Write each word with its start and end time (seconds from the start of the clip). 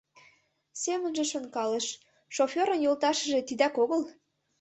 Семынже 0.81 1.23
шонкалыш: 1.31 1.87
«Шофёрын 2.35 2.79
йолташыже 2.85 3.39
тидак 3.47 3.75
огыл?.. 3.83 4.01